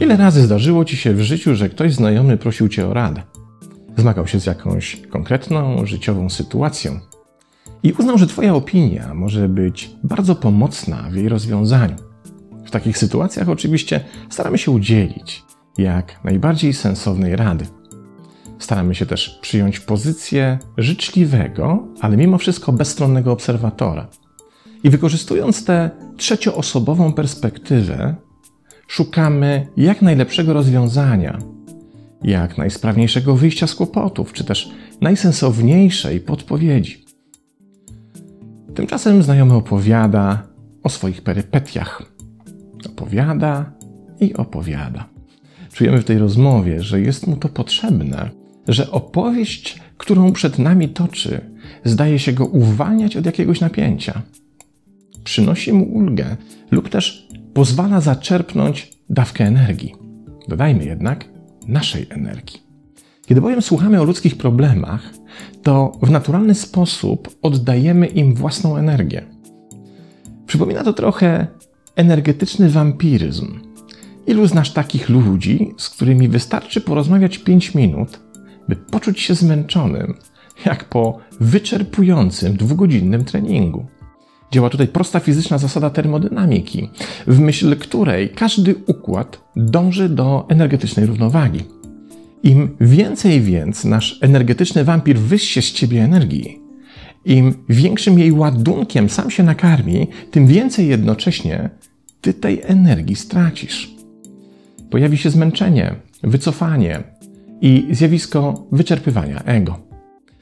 Ile 0.00 0.16
razy 0.16 0.42
zdarzyło 0.42 0.84
ci 0.84 0.96
się 0.96 1.14
w 1.14 1.20
życiu, 1.20 1.54
że 1.54 1.68
ktoś 1.68 1.94
znajomy 1.94 2.36
prosił 2.36 2.68
cię 2.68 2.86
o 2.86 2.94
radę? 2.94 3.22
Zmagał 3.96 4.26
się 4.26 4.40
z 4.40 4.46
jakąś 4.46 4.96
konkretną, 5.10 5.86
życiową 5.86 6.30
sytuacją 6.30 7.00
i 7.82 7.92
uznał, 7.92 8.18
że 8.18 8.26
twoja 8.26 8.54
opinia 8.54 9.14
może 9.14 9.48
być 9.48 9.90
bardzo 10.04 10.34
pomocna 10.34 11.08
w 11.10 11.14
jej 11.14 11.28
rozwiązaniu. 11.28 11.96
W 12.66 12.70
takich 12.70 12.98
sytuacjach 12.98 13.48
oczywiście 13.48 14.00
staramy 14.30 14.58
się 14.58 14.70
udzielić 14.70 15.42
jak 15.78 16.24
najbardziej 16.24 16.72
sensownej 16.72 17.36
rady. 17.36 17.66
Staramy 18.64 18.94
się 18.94 19.06
też 19.06 19.38
przyjąć 19.42 19.80
pozycję 19.80 20.58
życzliwego, 20.78 21.88
ale 22.00 22.16
mimo 22.16 22.38
wszystko 22.38 22.72
bezstronnego 22.72 23.32
obserwatora. 23.32 24.08
I 24.84 24.90
wykorzystując 24.90 25.64
tę 25.64 25.90
trzecioosobową 26.16 27.12
perspektywę, 27.12 28.14
szukamy 28.88 29.66
jak 29.76 30.02
najlepszego 30.02 30.52
rozwiązania, 30.52 31.38
jak 32.22 32.58
najsprawniejszego 32.58 33.36
wyjścia 33.36 33.66
z 33.66 33.74
kłopotów, 33.74 34.32
czy 34.32 34.44
też 34.44 34.70
najsensowniejszej 35.00 36.20
podpowiedzi. 36.20 37.04
Tymczasem 38.74 39.22
znajomy 39.22 39.54
opowiada 39.54 40.42
o 40.82 40.88
swoich 40.88 41.22
perypetiach. 41.22 42.02
Opowiada 42.86 43.72
i 44.20 44.34
opowiada. 44.34 45.08
Czujemy 45.72 46.00
w 46.00 46.04
tej 46.04 46.18
rozmowie, 46.18 46.82
że 46.82 47.00
jest 47.00 47.26
mu 47.26 47.36
to 47.36 47.48
potrzebne, 47.48 48.43
że 48.68 48.90
opowieść, 48.90 49.80
którą 49.98 50.32
przed 50.32 50.58
nami 50.58 50.88
toczy, 50.88 51.40
zdaje 51.84 52.18
się 52.18 52.32
go 52.32 52.46
uwalniać 52.46 53.16
od 53.16 53.26
jakiegoś 53.26 53.60
napięcia. 53.60 54.22
Przynosi 55.24 55.72
mu 55.72 55.84
ulgę 55.84 56.36
lub 56.70 56.88
też 56.88 57.28
pozwala 57.54 58.00
zaczerpnąć 58.00 58.90
dawkę 59.10 59.44
energii. 59.44 59.94
Dodajmy 60.48 60.84
jednak 60.84 61.24
naszej 61.68 62.06
energii. 62.10 62.62
Kiedy 63.26 63.40
bowiem 63.40 63.62
słuchamy 63.62 64.00
o 64.00 64.04
ludzkich 64.04 64.36
problemach, 64.36 65.14
to 65.62 65.92
w 66.02 66.10
naturalny 66.10 66.54
sposób 66.54 67.36
oddajemy 67.42 68.06
im 68.06 68.34
własną 68.34 68.76
energię. 68.76 69.24
Przypomina 70.46 70.84
to 70.84 70.92
trochę 70.92 71.46
energetyczny 71.96 72.70
wampiryzm. 72.70 73.60
Ilu 74.26 74.46
znasz 74.46 74.72
takich 74.72 75.08
ludzi, 75.08 75.74
z 75.78 75.88
którymi 75.88 76.28
wystarczy 76.28 76.80
porozmawiać 76.80 77.38
5 77.38 77.74
minut, 77.74 78.20
by 78.68 78.76
poczuć 78.76 79.20
się 79.20 79.34
zmęczonym, 79.34 80.14
jak 80.66 80.84
po 80.84 81.18
wyczerpującym 81.40 82.56
dwugodzinnym 82.56 83.24
treningu? 83.24 83.86
Działa 84.52 84.70
tutaj 84.70 84.88
prosta 84.88 85.20
fizyczna 85.20 85.58
zasada 85.58 85.90
termodynamiki, 85.90 86.90
w 87.26 87.40
myśl 87.40 87.76
której 87.76 88.28
każdy 88.28 88.74
układ 88.86 89.40
dąży 89.56 90.08
do 90.08 90.46
energetycznej 90.48 91.06
równowagi. 91.06 91.60
Im 92.42 92.76
więcej 92.80 93.40
więc 93.40 93.84
nasz 93.84 94.18
energetyczny 94.22 94.84
wampir 94.84 95.18
wyście 95.18 95.62
z 95.62 95.72
ciebie 95.72 96.04
energii, 96.04 96.64
im 97.24 97.54
większym 97.68 98.18
jej 98.18 98.32
ładunkiem 98.32 99.08
sam 99.08 99.30
się 99.30 99.42
nakarmi, 99.42 100.06
tym 100.30 100.46
więcej 100.46 100.88
jednocześnie 100.88 101.70
ty 102.20 102.34
tej 102.34 102.60
energii 102.62 103.16
stracisz. 103.16 103.94
Pojawi 104.90 105.18
się 105.18 105.30
zmęczenie, 105.30 105.94
wycofanie 106.22 107.02
i 107.64 107.86
zjawisko 107.90 108.66
wyczerpywania 108.72 109.42
ego. 109.44 109.78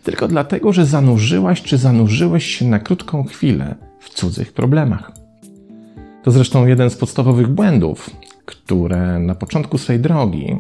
Tylko 0.03 0.29
dlatego, 0.29 0.73
że 0.73 0.87
zanurzyłaś 0.87 1.63
czy 1.63 1.79
zanurzyłeś 1.79 2.47
się 2.47 2.65
na 2.65 2.79
krótką 2.79 3.25
chwilę 3.25 3.75
w 3.99 4.11
cudzych 4.11 4.53
problemach. 4.53 5.13
To 6.23 6.31
zresztą 6.31 6.67
jeden 6.67 6.91
z 6.91 6.97
podstawowych 6.97 7.49
błędów, 7.49 8.11
które 8.45 9.19
na 9.19 9.35
początku 9.35 9.79
swej 9.79 10.01
drogi 10.01 10.57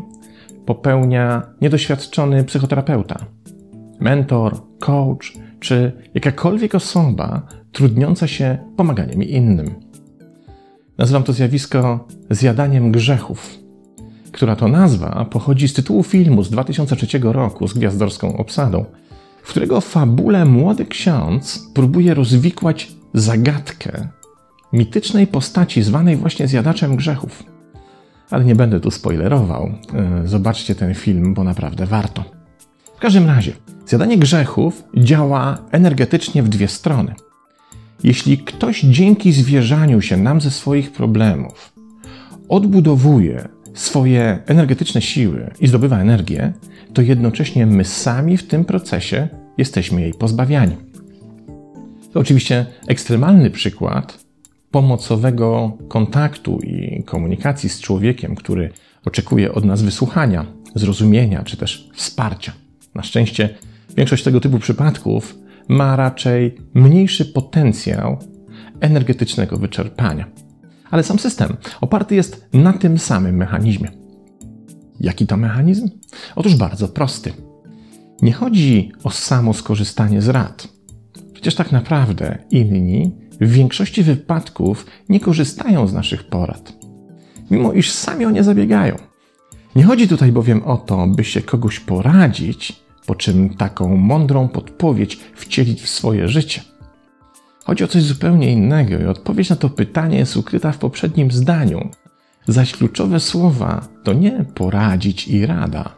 popełnia 0.66 1.42
niedoświadczony 1.60 2.44
psychoterapeuta, 2.44 3.26
mentor, 4.00 4.56
coach 4.78 5.32
czy 5.60 5.92
jakakolwiek 6.14 6.74
osoba 6.74 7.42
trudniąca 7.72 8.26
się 8.26 8.58
pomaganiem 8.76 9.22
innym. 9.22 9.74
Nazywam 10.98 11.22
to 11.22 11.32
zjawisko 11.32 12.06
zjadaniem 12.30 12.92
grzechów, 12.92 13.61
która 14.32 14.56
to 14.56 14.68
nazwa 14.68 15.26
pochodzi 15.30 15.68
z 15.68 15.72
tytułu 15.72 16.02
filmu 16.02 16.42
z 16.42 16.50
2003 16.50 17.18
roku 17.22 17.68
z 17.68 17.74
gwiazdorską 17.74 18.36
obsadą, 18.36 18.84
w 19.42 19.50
którego 19.50 19.80
fabule 19.80 20.44
młody 20.44 20.86
ksiądz 20.86 21.70
próbuje 21.74 22.14
rozwikłać 22.14 22.92
zagadkę 23.14 24.08
mitycznej 24.72 25.26
postaci 25.26 25.82
zwanej 25.82 26.16
właśnie 26.16 26.48
zjadaczem 26.48 26.96
grzechów. 26.96 27.42
Ale 28.30 28.44
nie 28.44 28.54
będę 28.54 28.80
tu 28.80 28.90
spoilerował. 28.90 29.74
E, 29.94 30.28
zobaczcie 30.28 30.74
ten 30.74 30.94
film, 30.94 31.34
bo 31.34 31.44
naprawdę 31.44 31.86
warto. 31.86 32.24
W 32.96 33.00
każdym 33.00 33.26
razie, 33.26 33.52
zjadanie 33.86 34.18
grzechów 34.18 34.84
działa 34.96 35.58
energetycznie 35.70 36.42
w 36.42 36.48
dwie 36.48 36.68
strony. 36.68 37.14
Jeśli 38.04 38.38
ktoś 38.38 38.80
dzięki 38.80 39.32
zwierzaniu 39.32 40.00
się 40.00 40.16
nam 40.16 40.40
ze 40.40 40.50
swoich 40.50 40.92
problemów 40.92 41.72
odbudowuje 42.48 43.48
swoje 43.74 44.38
energetyczne 44.46 45.02
siły 45.02 45.50
i 45.60 45.66
zdobywa 45.66 45.98
energię, 46.00 46.52
to 46.94 47.02
jednocześnie 47.02 47.66
my 47.66 47.84
sami 47.84 48.36
w 48.36 48.46
tym 48.46 48.64
procesie 48.64 49.28
jesteśmy 49.58 50.00
jej 50.00 50.14
pozbawiani. 50.14 50.76
To 52.12 52.20
oczywiście 52.20 52.66
ekstremalny 52.88 53.50
przykład 53.50 54.24
pomocowego 54.70 55.78
kontaktu 55.88 56.58
i 56.58 57.02
komunikacji 57.04 57.68
z 57.68 57.80
człowiekiem, 57.80 58.34
który 58.34 58.70
oczekuje 59.04 59.52
od 59.52 59.64
nas 59.64 59.82
wysłuchania, 59.82 60.46
zrozumienia 60.74 61.42
czy 61.42 61.56
też 61.56 61.90
wsparcia. 61.94 62.52
Na 62.94 63.02
szczęście 63.02 63.48
większość 63.96 64.24
tego 64.24 64.40
typu 64.40 64.58
przypadków 64.58 65.38
ma 65.68 65.96
raczej 65.96 66.54
mniejszy 66.74 67.24
potencjał 67.24 68.18
energetycznego 68.80 69.56
wyczerpania. 69.56 70.26
Ale 70.92 71.02
sam 71.02 71.18
system 71.18 71.56
oparty 71.80 72.14
jest 72.14 72.48
na 72.52 72.72
tym 72.72 72.98
samym 72.98 73.36
mechanizmie. 73.36 73.90
Jaki 75.00 75.26
to 75.26 75.36
mechanizm? 75.36 75.88
Otóż 76.36 76.56
bardzo 76.56 76.88
prosty. 76.88 77.32
Nie 78.22 78.32
chodzi 78.32 78.92
o 79.04 79.10
samo 79.10 79.54
skorzystanie 79.54 80.22
z 80.22 80.28
rad. 80.28 80.68
Przecież 81.32 81.54
tak 81.54 81.72
naprawdę 81.72 82.38
inni 82.50 83.12
w 83.40 83.52
większości 83.52 84.02
wypadków 84.02 84.86
nie 85.08 85.20
korzystają 85.20 85.86
z 85.86 85.92
naszych 85.92 86.24
porad, 86.24 86.72
mimo 87.50 87.72
iż 87.72 87.90
sami 87.90 88.24
o 88.24 88.30
nie 88.30 88.44
zabiegają. 88.44 88.96
Nie 89.76 89.84
chodzi 89.84 90.08
tutaj 90.08 90.32
bowiem 90.32 90.62
o 90.64 90.76
to, 90.76 91.06
by 91.06 91.24
się 91.24 91.42
kogoś 91.42 91.80
poradzić, 91.80 92.82
po 93.06 93.14
czym 93.14 93.56
taką 93.56 93.96
mądrą 93.96 94.48
podpowiedź 94.48 95.16
wcielić 95.34 95.82
w 95.82 95.88
swoje 95.88 96.28
życie. 96.28 96.71
Chodzi 97.64 97.84
o 97.84 97.88
coś 97.88 98.02
zupełnie 98.02 98.52
innego 98.52 98.98
i 98.98 99.06
odpowiedź 99.06 99.50
na 99.50 99.56
to 99.56 99.70
pytanie 99.70 100.18
jest 100.18 100.36
ukryta 100.36 100.72
w 100.72 100.78
poprzednim 100.78 101.30
zdaniu. 101.30 101.90
Zaś 102.48 102.72
kluczowe 102.72 103.20
słowa 103.20 103.88
to 104.04 104.12
nie 104.12 104.44
poradzić 104.54 105.28
i 105.28 105.46
rada, 105.46 105.94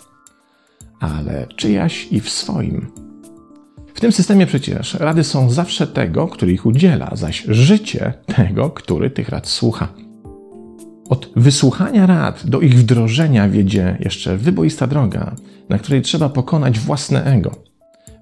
ale 1.01 1.47
czyjaś 1.57 2.09
i 2.11 2.21
w 2.21 2.31
swoim. 2.31 2.91
W 3.95 4.01
tym 4.01 4.13
systemie 4.13 4.47
przecież 4.47 4.95
rady 4.95 5.25
są 5.25 5.51
zawsze 5.51 5.87
tego, 5.87 6.29
który 6.29 6.53
ich 6.53 6.67
udziela, 6.67 7.11
zaś 7.15 7.45
życie 7.49 8.13
tego, 8.37 8.71
który 8.71 9.11
tych 9.11 9.29
rad 9.29 9.49
słucha. 9.49 9.89
Od 11.09 11.31
wysłuchania 11.37 12.07
rad 12.07 12.47
do 12.47 12.61
ich 12.61 12.75
wdrożenia 12.75 13.49
wiedzie 13.49 13.97
jeszcze 14.01 14.37
wyboista 14.37 14.87
droga, 14.87 15.37
na 15.69 15.79
której 15.79 16.03
trzeba 16.03 16.29
pokonać 16.29 16.79
własne 16.79 17.25
ego. 17.25 17.57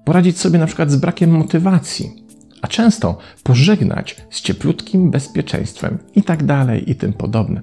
Poradzić 0.05 0.39
sobie 0.39 0.59
na 0.59 0.65
przykład 0.65 0.91
z 0.91 0.95
brakiem 0.95 1.31
motywacji, 1.31 2.22
a 2.63 2.67
często 2.67 3.17
pożegnać 3.43 4.15
z 4.29 4.41
cieplutkim 4.41 5.11
bezpieczeństwem 5.11 5.97
i 6.15 6.23
tak 6.23 6.43
dalej 6.43 6.91
i 6.91 6.95
tym 6.95 7.13
podobne. 7.13 7.61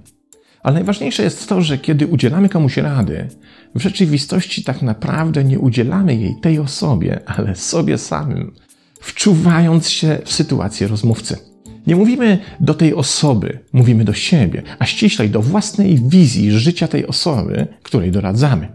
Ale 0.62 0.74
najważniejsze 0.74 1.22
jest 1.22 1.48
to, 1.48 1.62
że 1.62 1.78
kiedy 1.78 2.06
udzielamy 2.06 2.48
komuś 2.48 2.76
rady, 2.76 3.28
w 3.74 3.80
rzeczywistości 3.80 4.64
tak 4.64 4.82
naprawdę 4.82 5.44
nie 5.44 5.58
udzielamy 5.58 6.14
jej 6.14 6.36
tej 6.42 6.58
osobie, 6.58 7.20
ale 7.26 7.56
sobie 7.56 7.98
samym, 7.98 8.52
wczuwając 9.00 9.88
się 9.88 10.18
w 10.24 10.32
sytuację 10.32 10.86
rozmówcy. 10.88 11.36
Nie 11.86 11.96
mówimy 11.96 12.38
do 12.60 12.74
tej 12.74 12.94
osoby, 12.94 13.58
mówimy 13.72 14.04
do 14.04 14.12
siebie, 14.12 14.62
a 14.78 14.86
ściślej 14.86 15.30
do 15.30 15.42
własnej 15.42 16.00
wizji 16.08 16.52
życia 16.52 16.88
tej 16.88 17.06
osoby, 17.06 17.66
której 17.82 18.10
doradzamy. 18.10 18.68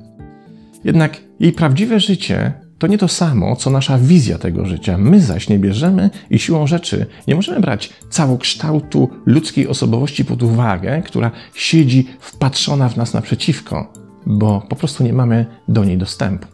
Jednak 0.84 1.18
jej 1.40 1.54
prawdziwe 1.54 2.00
życie 2.00 2.65
to 2.78 2.88
nie 2.88 2.98
to 2.98 3.08
samo, 3.08 3.56
co 3.56 3.70
nasza 3.70 3.98
wizja 3.98 4.38
tego 4.38 4.66
życia. 4.66 4.98
My 4.98 5.22
zaś 5.22 5.50
nie 5.50 5.60
bierzemy 5.60 6.10
i 6.30 6.40
siłą 6.40 6.68
rzeczy 6.68 7.06
nie 7.28 7.36
możemy 7.36 7.60
brać 7.60 7.94
całokształtu 8.10 9.10
ludzkiej 9.26 9.68
osobowości 9.68 10.26
pod 10.26 10.44
uwagę, 10.44 11.02
która 11.02 11.32
siedzi 11.54 12.08
wpatrzona 12.20 12.90
w 12.90 12.98
nas 12.98 13.14
naprzeciwko, 13.14 13.94
bo 14.26 14.66
po 14.70 14.76
prostu 14.76 15.04
nie 15.04 15.14
mamy 15.14 15.46
do 15.68 15.86
niej 15.86 15.98
dostępu. 15.98 16.48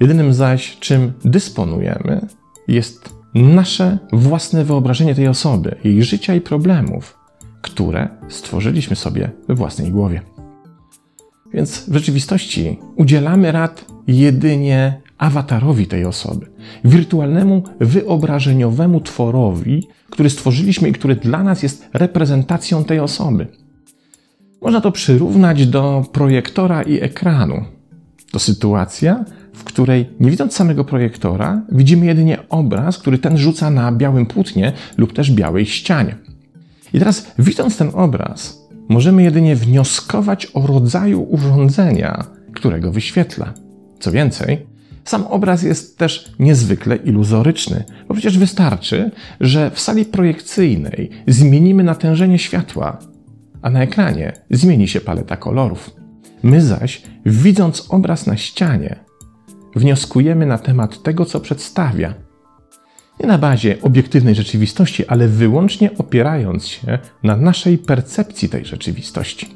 Jedynym 0.00 0.32
zaś, 0.32 0.76
czym 0.80 1.12
dysponujemy, 1.24 2.26
jest 2.68 3.18
nasze 3.34 3.98
własne 4.12 4.64
wyobrażenie 4.64 5.14
tej 5.14 5.28
osoby, 5.28 5.76
jej 5.84 6.02
życia 6.02 6.34
i 6.34 6.40
problemów, 6.40 7.18
które 7.62 8.08
stworzyliśmy 8.28 8.96
sobie 8.96 9.30
we 9.48 9.54
własnej 9.54 9.90
głowie. 9.90 10.37
Więc 11.52 11.90
w 11.90 11.94
rzeczywistości 11.94 12.78
udzielamy 12.96 13.52
rad 13.52 13.84
jedynie 14.06 15.00
awatarowi 15.18 15.86
tej 15.86 16.04
osoby, 16.04 16.46
wirtualnemu, 16.84 17.62
wyobrażeniowemu 17.80 19.00
tworowi, 19.00 19.88
który 20.10 20.30
stworzyliśmy 20.30 20.88
i 20.88 20.92
który 20.92 21.16
dla 21.16 21.42
nas 21.42 21.62
jest 21.62 21.88
reprezentacją 21.92 22.84
tej 22.84 23.00
osoby. 23.00 23.46
Można 24.62 24.80
to 24.80 24.92
przyrównać 24.92 25.66
do 25.66 26.04
projektora 26.12 26.82
i 26.82 27.00
ekranu. 27.00 27.64
To 28.32 28.38
sytuacja, 28.38 29.24
w 29.52 29.64
której 29.64 30.06
nie 30.20 30.30
widząc 30.30 30.54
samego 30.54 30.84
projektora, 30.84 31.62
widzimy 31.72 32.06
jedynie 32.06 32.38
obraz, 32.48 32.98
który 32.98 33.18
ten 33.18 33.38
rzuca 33.38 33.70
na 33.70 33.92
białym 33.92 34.26
płótnie 34.26 34.72
lub 34.96 35.12
też 35.12 35.32
białej 35.32 35.66
ścianie. 35.66 36.16
I 36.92 36.98
teraz, 36.98 37.32
widząc 37.38 37.76
ten 37.76 37.90
obraz, 37.94 38.67
możemy 38.88 39.22
jedynie 39.22 39.56
wnioskować 39.56 40.46
o 40.54 40.66
rodzaju 40.66 41.22
urządzenia, 41.22 42.24
którego 42.52 42.92
wyświetla. 42.92 43.54
Co 44.00 44.12
więcej, 44.12 44.66
sam 45.04 45.26
obraz 45.26 45.62
jest 45.62 45.98
też 45.98 46.32
niezwykle 46.38 46.96
iluzoryczny, 46.96 47.84
bo 48.08 48.14
przecież 48.14 48.38
wystarczy, 48.38 49.10
że 49.40 49.70
w 49.70 49.80
sali 49.80 50.04
projekcyjnej 50.04 51.10
zmienimy 51.26 51.82
natężenie 51.82 52.38
światła, 52.38 52.98
a 53.62 53.70
na 53.70 53.82
ekranie 53.82 54.32
zmieni 54.50 54.88
się 54.88 55.00
paleta 55.00 55.36
kolorów. 55.36 55.90
My 56.42 56.62
zaś, 56.62 57.02
widząc 57.26 57.86
obraz 57.88 58.26
na 58.26 58.36
ścianie, 58.36 58.96
wnioskujemy 59.76 60.46
na 60.46 60.58
temat 60.58 61.02
tego, 61.02 61.24
co 61.24 61.40
przedstawia. 61.40 62.14
Nie 63.20 63.26
na 63.26 63.38
bazie 63.38 63.82
obiektywnej 63.82 64.34
rzeczywistości, 64.34 65.06
ale 65.06 65.28
wyłącznie 65.28 65.90
opierając 65.98 66.66
się 66.66 66.98
na 67.22 67.36
naszej 67.36 67.78
percepcji 67.78 68.48
tej 68.48 68.64
rzeczywistości. 68.64 69.48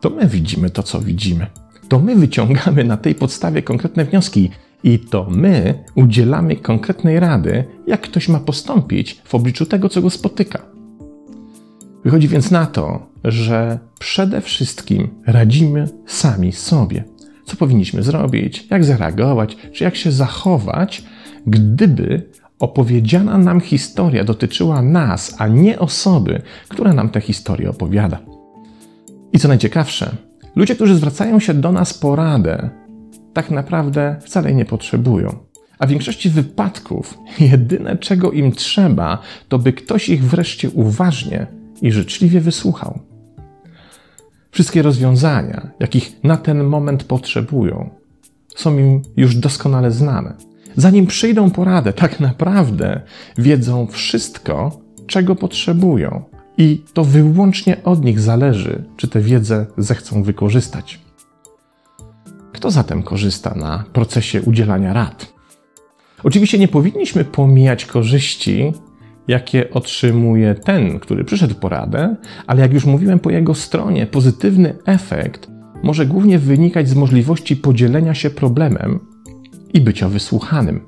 To 0.00 0.10
my 0.10 0.26
widzimy 0.26 0.70
to, 0.70 0.82
co 0.82 1.00
widzimy. 1.00 1.46
To 1.88 1.98
my 1.98 2.16
wyciągamy 2.16 2.84
na 2.84 2.96
tej 2.96 3.14
podstawie 3.14 3.62
konkretne 3.62 4.04
wnioski 4.04 4.50
i 4.84 4.98
to 4.98 5.26
my 5.30 5.84
udzielamy 5.94 6.56
konkretnej 6.56 7.20
rady, 7.20 7.64
jak 7.86 8.00
ktoś 8.00 8.28
ma 8.28 8.40
postąpić 8.40 9.22
w 9.24 9.34
obliczu 9.34 9.66
tego, 9.66 9.88
co 9.88 10.02
go 10.02 10.10
spotyka. 10.10 10.62
Wychodzi 12.04 12.28
więc 12.28 12.50
na 12.50 12.66
to, 12.66 13.06
że 13.24 13.78
przede 13.98 14.40
wszystkim 14.40 15.08
radzimy 15.26 15.88
sami 16.06 16.52
sobie. 16.52 17.04
Co 17.44 17.56
powinniśmy 17.56 18.02
zrobić, 18.02 18.66
jak 18.70 18.84
zareagować, 18.84 19.56
czy 19.72 19.84
jak 19.84 19.96
się 19.96 20.12
zachować, 20.12 21.04
gdyby 21.46 22.30
opowiedziana 22.58 23.38
nam 23.38 23.60
historia 23.60 24.24
dotyczyła 24.24 24.82
nas, 24.82 25.34
a 25.38 25.48
nie 25.48 25.78
osoby, 25.78 26.42
która 26.68 26.92
nam 26.92 27.08
tę 27.08 27.20
historię 27.20 27.70
opowiada. 27.70 28.18
I 29.32 29.38
co 29.38 29.48
najciekawsze, 29.48 30.16
ludzie, 30.56 30.74
którzy 30.74 30.96
zwracają 30.96 31.40
się 31.40 31.54
do 31.54 31.72
nas 31.72 31.94
po 31.94 32.16
radę, 32.16 32.70
tak 33.32 33.50
naprawdę 33.50 34.16
wcale 34.20 34.54
nie 34.54 34.64
potrzebują. 34.64 35.36
A 35.78 35.86
w 35.86 35.90
większości 35.90 36.30
wypadków 36.30 37.18
jedyne, 37.40 37.96
czego 37.96 38.32
im 38.32 38.52
trzeba, 38.52 39.18
to 39.48 39.58
by 39.58 39.72
ktoś 39.72 40.08
ich 40.08 40.24
wreszcie 40.24 40.70
uważnie 40.70 41.46
i 41.82 41.92
życzliwie 41.92 42.40
wysłuchał. 42.40 42.98
Wszystkie 44.50 44.82
rozwiązania, 44.82 45.70
jakich 45.80 46.24
na 46.24 46.36
ten 46.36 46.64
moment 46.64 47.04
potrzebują, 47.04 47.90
są 48.56 48.78
im 48.78 49.02
już 49.16 49.36
doskonale 49.36 49.90
znane. 49.90 50.47
Zanim 50.78 51.06
przyjdą 51.06 51.50
poradę, 51.50 51.92
tak 51.92 52.20
naprawdę 52.20 53.00
wiedzą 53.38 53.86
wszystko, 53.86 54.80
czego 55.06 55.34
potrzebują, 55.34 56.24
i 56.58 56.84
to 56.92 57.04
wyłącznie 57.04 57.84
od 57.84 58.04
nich 58.04 58.20
zależy, 58.20 58.84
czy 58.96 59.08
tę 59.08 59.20
wiedzę 59.20 59.66
zechcą 59.78 60.22
wykorzystać. 60.22 61.00
Kto 62.52 62.70
zatem 62.70 63.02
korzysta 63.02 63.54
na 63.54 63.84
procesie 63.92 64.42
udzielania 64.42 64.92
rad? 64.92 65.32
Oczywiście 66.24 66.58
nie 66.58 66.68
powinniśmy 66.68 67.24
pomijać 67.24 67.86
korzyści, 67.86 68.72
jakie 69.28 69.70
otrzymuje 69.70 70.54
ten, 70.54 71.00
który 71.00 71.24
przyszedł 71.24 71.54
po 71.54 71.68
radę, 71.68 72.16
ale 72.46 72.60
jak 72.60 72.72
już 72.72 72.84
mówiłem 72.84 73.18
po 73.18 73.30
jego 73.30 73.54
stronie, 73.54 74.06
pozytywny 74.06 74.76
efekt 74.84 75.50
może 75.82 76.06
głównie 76.06 76.38
wynikać 76.38 76.88
z 76.88 76.94
możliwości 76.94 77.56
podzielenia 77.56 78.14
się 78.14 78.30
problemem 78.30 79.07
i 79.74 79.80
bycia 79.80 80.08
wysłuchanym. 80.08 80.80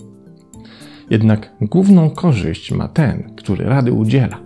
Jednak 1.11 1.51
główną 1.61 2.11
korzyść 2.11 2.73
ma 2.73 2.89
ten, 2.89 3.33
który 3.37 3.65
rady 3.65 3.93
udziela. 3.93 4.41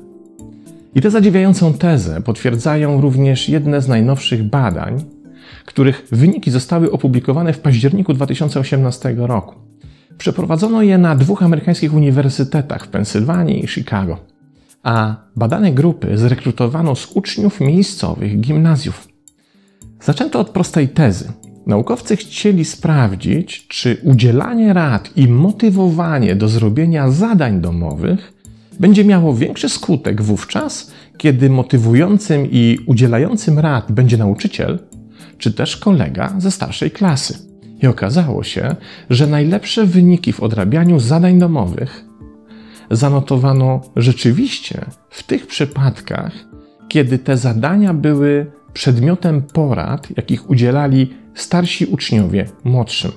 I 0.95 1.01
tę 1.01 1.11
zadziwiającą 1.11 1.73
tezę 1.73 2.23
potwierdzają 2.23 3.01
również 3.01 3.49
jedne 3.49 3.81
z 3.81 3.89
najnowszych 3.89 4.43
badań, 4.43 5.05
których 5.65 6.07
wyniki 6.13 6.51
zostały 6.51 6.91
opublikowane 6.91 7.53
w 7.53 7.61
październiku 7.61 8.15
2018 8.15 9.15
roku. 9.19 9.55
Przeprowadzono 10.19 10.83
je 10.83 10.99
na 10.99 11.17
dwóch 11.17 11.43
amerykańskich 11.43 11.95
uniwersytetach 11.95 12.85
w 12.85 12.89
Pensylwanii 12.89 13.65
i 13.65 13.69
Chicago, 13.69 14.19
a 14.83 15.17
badane 15.37 15.73
grupy 15.73 16.19
zrekrutowano 16.19 16.95
z 16.95 17.13
uczniów 17.13 17.61
miejscowych 17.61 18.41
gimnazjów. 18.41 19.09
Zaczęto 20.01 20.41
od 20.41 20.51
prostej 20.51 20.89
tezy. 20.89 21.33
Naukowcy 21.67 22.17
chcieli 22.17 22.65
sprawdzić, 22.65 23.67
czy 23.69 23.97
udzielanie 24.03 24.73
rad 24.73 25.11
i 25.17 25.29
motywowanie 25.29 26.37
do 26.37 26.49
zrobienia 26.49 27.11
zadań 27.11 27.61
domowych 27.61 28.33
będzie 28.81 29.05
miało 29.05 29.35
większy 29.35 29.69
skutek 29.69 30.23
wówczas, 30.23 30.93
kiedy 31.17 31.51
motywującym 31.51 32.49
i 32.51 32.79
udzielającym 32.87 33.59
rad 33.59 33.93
będzie 33.93 34.17
nauczyciel, 34.17 34.79
czy 35.39 35.53
też 35.53 35.77
kolega 35.77 36.35
ze 36.39 36.51
starszej 36.51 36.91
klasy. 36.91 37.39
I 37.83 37.87
okazało 37.87 38.43
się, 38.43 38.77
że 39.11 39.27
najlepsze 39.27 39.87
wyniki 39.87 40.33
w 40.33 40.41
odrabianiu 40.41 41.01
zadań 41.01 41.39
domowych 41.39 42.05
zanotowano 42.91 43.81
rzeczywiście 43.97 44.85
w 45.11 45.23
tych 45.23 45.47
przypadkach, 45.47 46.33
kiedy 46.89 47.19
te 47.19 47.37
zadania 47.37 47.95
były 47.95 48.53
przedmiotem 48.73 49.43
porad, 49.43 50.09
jakich 50.17 50.51
udzielali 50.51 51.24
starsi 51.35 51.87
uczniowie 51.87 52.47
młodszym. 52.65 53.13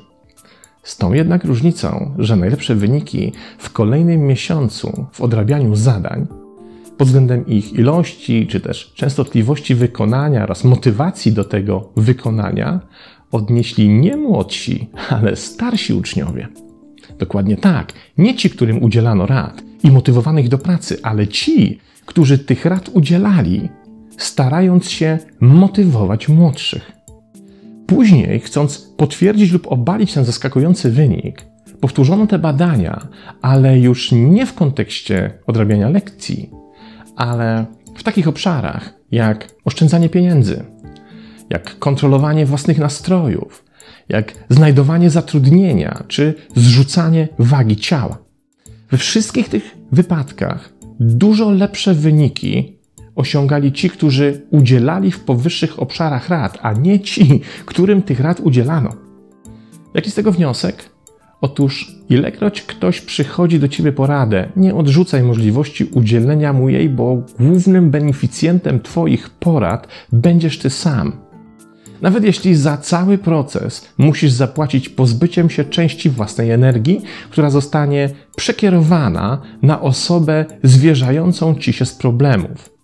Z 0.84 0.98
tą 0.98 1.14
jednak 1.14 1.44
różnicą, 1.44 2.16
że 2.18 2.36
najlepsze 2.36 2.76
wyniki 2.76 3.32
w 3.58 3.70
kolejnym 3.70 4.22
miesiącu 4.22 5.06
w 5.12 5.22
odrabianiu 5.22 5.76
zadań 5.76 6.28
pod 6.98 7.08
względem 7.08 7.48
ich 7.48 7.74
ilości 7.74 8.48
czy 8.48 8.60
też 8.60 8.94
częstotliwości 8.96 9.76
wykonania 9.76 10.44
oraz 10.44 10.64
motywacji 10.64 11.32
do 11.32 11.44
tego 11.44 11.90
wykonania 11.96 12.80
odnieśli 13.32 13.90
nie 13.90 14.18
młodsi, 14.18 14.90
ale 15.10 15.36
starsi 15.36 15.94
uczniowie. 15.94 16.48
Dokładnie 17.20 17.58
tak, 17.58 17.94
nie 18.18 18.36
ci, 18.36 18.50
którym 18.50 18.84
udzielano 18.84 19.26
rad 19.26 19.62
i 19.84 19.92
motywowano 19.92 20.40
ich 20.40 20.50
do 20.50 20.58
pracy, 20.58 21.00
ale 21.04 21.28
ci, 21.28 21.80
którzy 22.06 22.40
tych 22.40 22.66
rad 22.66 22.90
udzielali, 22.94 23.70
starając 24.18 24.90
się 24.90 25.20
motywować 25.40 26.30
młodszych. 26.30 26.97
Później, 27.88 28.40
chcąc 28.40 28.78
potwierdzić 28.98 29.52
lub 29.52 29.68
obalić 29.68 30.14
ten 30.14 30.26
zaskakujący 30.26 30.92
wynik, 30.92 31.46
powtórzono 31.82 32.28
te 32.28 32.40
badania, 32.40 33.08
ale 33.42 33.80
już 33.80 34.12
nie 34.12 34.46
w 34.46 34.54
kontekście 34.54 35.40
odrabiania 35.48 35.90
lekcji, 35.90 36.52
ale 37.16 37.66
w 37.96 38.04
takich 38.04 38.28
obszarach 38.28 38.94
jak 39.12 39.56
oszczędzanie 39.66 40.10
pieniędzy, 40.10 40.66
jak 41.50 41.80
kontrolowanie 41.80 42.46
własnych 42.46 42.78
nastrojów, 42.78 43.66
jak 44.10 44.34
znajdowanie 44.50 45.10
zatrudnienia 45.10 46.04
czy 46.08 46.34
zrzucanie 46.56 47.28
wagi 47.40 47.76
ciała. 47.76 48.18
We 48.92 48.98
wszystkich 48.98 49.50
tych 49.50 49.78
wypadkach 49.92 50.74
dużo 51.00 51.52
lepsze 51.52 51.94
wyniki 51.94 52.77
osiągali 53.18 53.72
ci, 53.72 53.90
którzy 53.90 54.42
udzielali 54.52 55.12
w 55.12 55.20
powyższych 55.20 55.80
obszarach 55.80 56.30
rad, 56.30 56.58
a 56.62 56.74
nie 56.74 57.00
ci, 57.00 57.42
którym 57.66 58.02
tych 58.02 58.20
rad 58.20 58.40
udzielano. 58.40 58.90
Jaki 59.94 60.12
z 60.12 60.16
tego 60.16 60.32
wniosek? 60.32 60.90
Otóż, 61.42 61.96
ilekroć 62.10 62.62
ktoś 62.62 63.02
przychodzi 63.02 63.60
do 63.60 63.68
ciebie 63.68 63.92
po 63.92 64.08
radę, 64.08 64.50
nie 64.56 64.76
odrzucaj 64.76 65.24
możliwości 65.24 65.84
udzielenia 65.84 66.54
mu 66.54 66.70
jej, 66.70 66.90
bo 66.90 67.22
głównym 67.40 67.92
beneficjentem 67.92 68.80
Twoich 68.80 69.30
porad 69.30 69.88
będziesz 70.12 70.60
Ty 70.60 70.70
sam. 70.70 71.14
Nawet 72.02 72.24
jeśli 72.24 72.56
za 72.56 72.78
cały 72.78 73.18
proces 73.18 73.90
musisz 73.98 74.32
zapłacić 74.32 74.90
pozbyciem 74.90 75.50
się 75.50 75.66
części 75.66 76.10
własnej 76.10 76.52
energii, 76.52 77.02
która 77.30 77.50
zostanie 77.50 78.10
przekierowana 78.36 79.42
na 79.62 79.82
osobę 79.82 80.46
zwierzającą 80.64 81.56
ci 81.56 81.74
się 81.74 81.86
z 81.86 81.96
problemów 81.96 82.77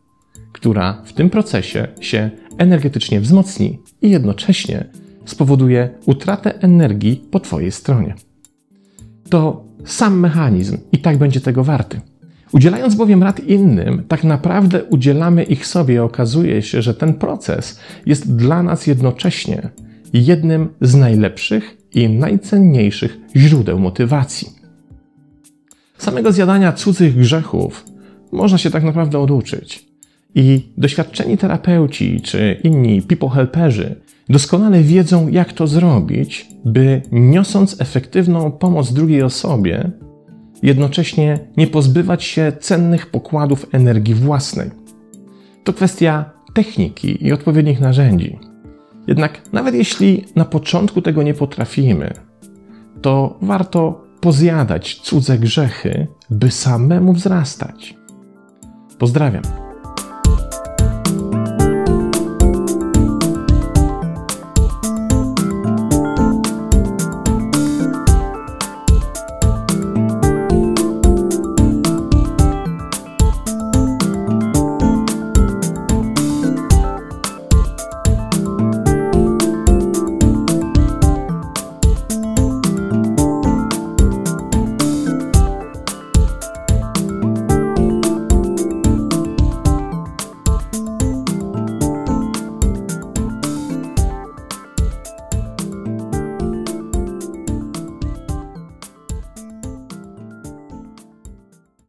która 0.63 1.01
w 1.05 1.13
tym 1.13 1.29
procesie 1.29 1.87
się 1.99 2.29
energetycznie 2.57 3.21
wzmocni 3.21 3.79
i 4.01 4.09
jednocześnie 4.09 4.85
spowoduje 5.25 5.89
utratę 6.05 6.61
energii 6.61 7.23
po 7.31 7.39
Twojej 7.39 7.71
stronie. 7.71 8.15
To 9.29 9.65
sam 9.85 10.19
mechanizm 10.19 10.77
i 10.91 10.97
tak 10.97 11.17
będzie 11.17 11.41
tego 11.41 11.63
warty. 11.63 12.01
Udzielając 12.51 12.95
bowiem 12.95 13.23
rad 13.23 13.39
innym, 13.39 14.03
tak 14.07 14.23
naprawdę 14.23 14.83
udzielamy 14.83 15.43
ich 15.43 15.67
sobie. 15.67 16.03
Okazuje 16.03 16.61
się, 16.61 16.81
że 16.81 16.93
ten 16.93 17.13
proces 17.13 17.79
jest 18.05 18.35
dla 18.35 18.63
nas 18.63 18.87
jednocześnie 18.87 19.69
jednym 20.13 20.69
z 20.81 20.95
najlepszych 20.95 21.77
i 21.93 22.09
najcenniejszych 22.09 23.17
źródeł 23.35 23.79
motywacji. 23.79 24.49
Samego 25.97 26.31
zjadania 26.31 26.73
cudzych 26.73 27.15
grzechów 27.15 27.85
można 28.31 28.57
się 28.57 28.71
tak 28.71 28.83
naprawdę 28.83 29.19
oduczyć. 29.19 29.92
I 30.35 30.73
doświadczeni 30.77 31.37
terapeuci 31.37 32.21
czy 32.21 32.59
inni 32.63 33.01
people 33.01 33.29
helperzy 33.29 33.95
doskonale 34.29 34.81
wiedzą, 34.81 35.27
jak 35.27 35.53
to 35.53 35.67
zrobić, 35.67 36.47
by 36.65 37.01
niosąc 37.11 37.81
efektywną 37.81 38.51
pomoc 38.51 38.93
drugiej 38.93 39.21
osobie, 39.21 39.91
jednocześnie 40.63 41.39
nie 41.57 41.67
pozbywać 41.67 42.23
się 42.23 42.51
cennych 42.59 43.11
pokładów 43.11 43.65
energii 43.71 44.15
własnej. 44.15 44.69
To 45.63 45.73
kwestia 45.73 46.31
techniki 46.53 47.25
i 47.25 47.33
odpowiednich 47.33 47.79
narzędzi. 47.79 48.39
Jednak 49.07 49.41
nawet 49.53 49.75
jeśli 49.75 50.25
na 50.35 50.45
początku 50.45 51.01
tego 51.01 51.23
nie 51.23 51.33
potrafimy, 51.33 52.13
to 53.01 53.37
warto 53.41 54.03
pozjadać 54.21 54.99
cudze 54.99 55.37
grzechy, 55.37 56.07
by 56.29 56.51
samemu 56.51 57.13
wzrastać. 57.13 57.95
Pozdrawiam. 58.99 59.72